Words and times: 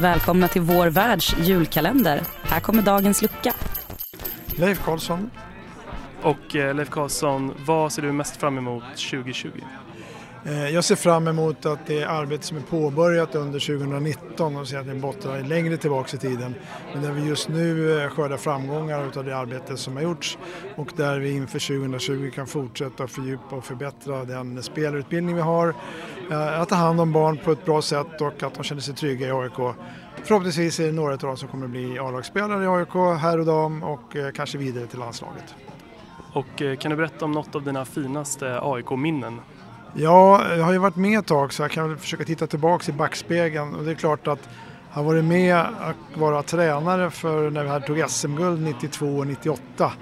välkomna 0.00 0.48
till 0.48 0.62
vår 0.62 0.86
världs 0.86 1.36
julkalender. 1.38 2.22
Här 2.42 2.60
kommer 2.60 2.82
dagens 2.82 3.22
lucka. 3.22 3.52
Leif 4.46 4.84
Karlsson. 4.84 5.30
Och 6.22 6.56
eh, 6.56 6.74
Leif 6.74 6.90
Karlsson, 6.90 7.54
vad 7.66 7.92
ser 7.92 8.02
du 8.02 8.12
mest 8.12 8.36
fram 8.36 8.58
emot 8.58 8.82
2020? 8.82 9.48
Eh, 10.44 10.68
jag 10.68 10.84
ser 10.84 10.96
fram 10.96 11.28
emot 11.28 11.66
att 11.66 11.86
det 11.86 12.04
arbete 12.04 12.46
som 12.46 12.56
är 12.56 12.60
påbörjat 12.60 13.34
under 13.34 13.60
2019 13.60 14.56
och 14.56 14.68
ser 14.68 14.78
att 14.78 14.86
det 14.86 14.94
bottnar 14.94 15.42
längre 15.42 15.76
tillbaka 15.76 16.16
i 16.16 16.20
tiden. 16.20 16.54
Men 16.92 17.02
där 17.02 17.12
vi 17.12 17.28
just 17.28 17.48
nu 17.48 18.00
eh, 18.02 18.10
skördar 18.10 18.36
framgångar 18.36 19.10
av 19.16 19.24
det 19.24 19.36
arbete 19.36 19.76
som 19.76 19.96
har 19.96 20.02
gjorts 20.02 20.38
och 20.76 20.92
där 20.96 21.18
vi 21.18 21.30
inför 21.30 21.78
2020 21.78 22.30
kan 22.34 22.46
fortsätta 22.46 23.06
fördjupa 23.06 23.56
och 23.56 23.64
förbättra 23.64 24.24
den 24.24 24.62
spelarutbildning 24.62 25.36
vi 25.36 25.42
har. 25.42 25.74
Eh, 26.30 26.60
att 26.60 26.68
ta 26.68 26.74
hand 26.74 27.00
om 27.00 27.12
barn 27.12 27.38
på 27.44 27.52
ett 27.52 27.64
bra 27.64 27.82
sätt 27.82 28.20
och 28.20 28.42
att 28.42 28.54
de 28.54 28.64
känner 28.64 28.82
sig 28.82 28.94
trygga 28.94 29.26
i 29.26 29.30
AIK. 29.30 29.74
Förhoppningsvis 30.24 30.80
är 30.80 30.86
det 30.86 30.92
några 30.92 31.12
av 31.12 31.18
dem 31.18 31.36
som 31.36 31.48
kommer 31.48 31.64
att 31.64 31.70
bli 31.70 31.98
A-lagsspelare 31.98 32.64
i 32.64 32.66
AIK, 32.66 33.20
här 33.20 33.38
och 33.38 33.46
dam 33.46 33.82
och 33.82 34.16
kanske 34.34 34.58
vidare 34.58 34.86
till 34.86 34.98
landslaget. 34.98 35.54
Och 36.32 36.80
kan 36.80 36.90
du 36.90 36.96
berätta 36.96 37.24
om 37.24 37.32
något 37.32 37.54
av 37.54 37.62
dina 37.62 37.84
finaste 37.84 38.60
AIK-minnen? 38.62 39.40
Ja, 39.94 40.54
jag 40.56 40.64
har 40.64 40.72
ju 40.72 40.78
varit 40.78 40.96
med 40.96 41.18
ett 41.18 41.26
tag 41.26 41.52
så 41.52 41.62
jag 41.62 41.70
kan 41.70 41.88
väl 41.88 41.98
försöka 41.98 42.24
titta 42.24 42.46
tillbaka 42.46 42.92
i 42.92 42.94
backspegeln 42.94 43.74
och 43.74 43.84
det 43.84 43.90
är 43.90 43.94
klart 43.94 44.28
att 44.28 44.48
jag 44.88 44.96
har 44.96 45.02
varit 45.02 45.24
med 45.24 45.56
att 45.56 45.96
vara 46.18 46.42
tränare 46.42 47.10
för 47.10 47.50
när 47.50 47.78
vi 47.78 47.86
tog 47.86 48.10
SM-guld 48.10 48.62
92 48.62 49.06
och 49.06 49.26
98. 49.26 49.92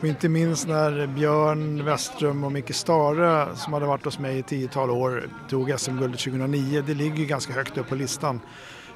Och 0.00 0.04
inte 0.04 0.28
minst 0.28 0.68
när 0.68 1.06
Björn 1.06 1.84
Westström 1.84 2.44
och 2.44 2.52
Micke 2.52 2.74
Stare 2.74 3.56
som 3.56 3.72
hade 3.72 3.86
varit 3.86 4.04
hos 4.04 4.18
mig 4.18 4.38
i 4.38 4.42
tiotal 4.42 4.90
år 4.90 5.28
tog 5.48 5.80
SM-guldet 5.80 6.20
2009. 6.20 6.82
Det 6.86 6.94
ligger 6.94 7.24
ganska 7.24 7.52
högt 7.52 7.78
upp 7.78 7.88
på 7.88 7.94
listan. 7.94 8.40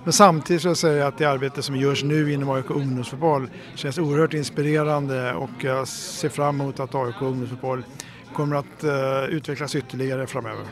Men 0.05 0.13
samtidigt 0.13 0.63
så 0.63 0.75
säger 0.75 0.99
jag 0.99 1.09
att 1.09 1.19
det 1.19 1.25
arbete 1.25 1.63
som 1.63 1.77
görs 1.77 2.05
nu 2.05 2.33
inom 2.33 2.51
AIK 2.51 2.71
ungdomsfotboll 2.71 3.49
känns 3.75 3.99
oerhört 3.99 4.35
inspirerande 4.35 5.35
och 5.35 5.51
jag 5.61 5.89
ser 5.89 6.29
fram 6.29 6.61
emot 6.61 6.81
att 6.81 6.95
AIK 6.95 7.23
ungdomsfotboll 7.23 7.85
kommer 8.35 8.57
att 8.57 8.85
uh, 8.85 9.25
utvecklas 9.25 9.75
ytterligare 9.75 10.27
framöver. 10.27 10.65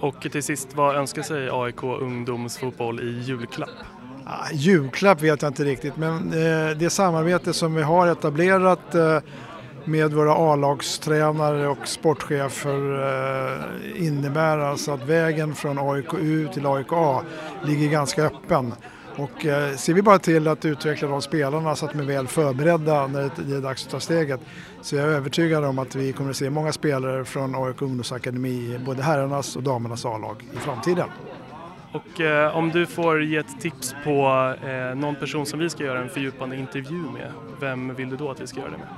Och 0.00 0.20
till 0.20 0.42
sist, 0.42 0.68
vad 0.74 0.96
önskar 0.96 1.22
sig 1.22 1.48
AIK 1.52 1.82
ungdomsfotboll 1.82 3.00
i 3.00 3.20
julklapp? 3.20 3.70
Ah, 4.26 4.50
julklapp 4.52 5.22
vet 5.22 5.42
jag 5.42 5.48
inte 5.50 5.64
riktigt 5.64 5.96
men 5.96 6.34
uh, 6.34 6.76
det 6.76 6.90
samarbete 6.90 7.52
som 7.52 7.74
vi 7.74 7.82
har 7.82 8.06
etablerat 8.06 8.94
uh, 8.94 9.18
med 9.84 10.12
våra 10.12 10.34
A-lagstränare 10.34 11.68
och 11.68 11.88
sportchefer 11.88 12.80
innebär 13.96 14.58
alltså 14.58 14.92
att 14.92 15.04
vägen 15.06 15.54
från 15.54 15.78
AIK 15.78 16.14
U 16.14 16.48
till 16.54 16.66
AIK 16.66 16.92
A 16.92 17.22
ligger 17.64 17.88
ganska 17.88 18.24
öppen. 18.24 18.74
Och 19.20 19.46
eh, 19.46 19.76
ser 19.76 19.94
vi 19.94 20.02
bara 20.02 20.18
till 20.18 20.48
att 20.48 20.64
utveckla 20.64 21.08
de 21.08 21.22
spelarna 21.22 21.76
så 21.76 21.86
att 21.86 21.92
de 21.92 22.00
är 22.00 22.04
väl 22.04 22.26
förberedda 22.26 23.06
när 23.06 23.30
det 23.36 23.56
är 23.56 23.60
dags 23.60 23.84
att 23.84 23.90
ta 23.90 24.00
steget 24.00 24.40
så 24.80 24.96
är 24.96 25.00
jag 25.00 25.10
övertygad 25.10 25.64
om 25.64 25.78
att 25.78 25.94
vi 25.94 26.12
kommer 26.12 26.30
att 26.30 26.36
se 26.36 26.50
många 26.50 26.72
spelare 26.72 27.24
från 27.24 27.54
AIK 27.54 27.82
ungdomsakademi, 27.82 28.80
både 28.86 29.02
herrarnas 29.02 29.56
och 29.56 29.62
damernas 29.62 30.04
A-lag 30.04 30.44
i 30.54 30.56
framtiden. 30.56 31.08
Och 31.92 32.20
eh, 32.20 32.56
om 32.56 32.70
du 32.70 32.86
får 32.86 33.22
ge 33.22 33.36
ett 33.36 33.60
tips 33.60 33.94
på 34.04 34.54
eh, 34.64 34.96
någon 34.96 35.16
person 35.16 35.46
som 35.46 35.58
vi 35.58 35.70
ska 35.70 35.84
göra 35.84 36.00
en 36.00 36.08
fördjupande 36.08 36.56
intervju 36.56 36.98
med, 36.98 37.32
vem 37.60 37.94
vill 37.94 38.10
du 38.10 38.16
då 38.16 38.30
att 38.30 38.40
vi 38.40 38.46
ska 38.46 38.60
göra 38.60 38.70
det 38.70 38.78
med? 38.78 38.88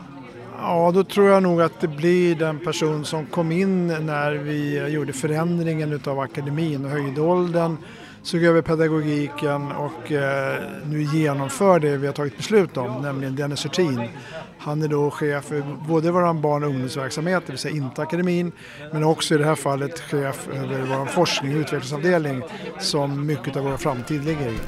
Ja, 0.59 0.91
då 0.95 1.05
tror 1.05 1.29
jag 1.29 1.43
nog 1.43 1.63
att 1.63 1.81
det 1.81 1.89
blir 1.89 2.35
den 2.35 2.59
person 2.59 3.05
som 3.05 3.27
kom 3.27 3.53
in 3.53 3.87
när 3.87 4.33
vi 4.33 4.89
gjorde 4.89 5.13
förändringen 5.13 5.93
utav 5.93 6.21
akademin 6.21 6.85
och 6.85 6.91
höjdåldern 6.91 7.77
såg 8.23 8.45
över 8.45 8.63
pedagogiken 8.63 9.73
och 9.73 10.13
eh, 10.13 10.61
nu 10.87 11.03
genomför 11.03 11.81
det 11.81 11.97
vi 11.97 12.07
har 12.07 12.15
tagit 12.15 12.37
beslut 12.37 12.77
om, 12.77 13.03
nämligen 13.03 13.37
Dennis 13.37 13.65
Hurtin. 13.65 14.09
Han 14.59 14.83
är 14.83 14.89
då 14.89 15.11
chef 15.11 15.45
för 15.45 15.63
både 15.89 16.11
vår 16.11 16.35
barn 16.35 16.63
och 16.63 16.69
ungdomsverksamhet, 16.69 17.43
det 17.47 17.53
vill 17.53 17.59
säga 17.59 17.77
inte 17.77 18.03
akademin, 18.03 18.53
men 18.93 19.05
också 19.05 19.35
i 19.35 19.39
det 19.39 19.45
här 19.45 19.55
fallet 19.55 20.01
chef 20.01 20.49
över 20.49 20.81
vår 20.81 21.07
forskning 21.07 21.55
och 21.55 21.61
utvecklingsavdelning 21.61 22.43
som 22.81 23.27
mycket 23.27 23.57
av 23.57 23.65
vår 23.65 23.77
framtid 23.77 24.25
ligger 24.25 24.49
i. 24.49 24.59